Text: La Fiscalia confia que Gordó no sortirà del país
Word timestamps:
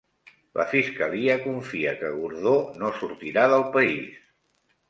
La 0.59 0.63
Fiscalia 0.71 1.35
confia 1.43 1.93
que 2.01 2.11
Gordó 2.21 2.57
no 2.85 2.91
sortirà 3.03 3.47
del 3.53 3.67
país 3.77 4.21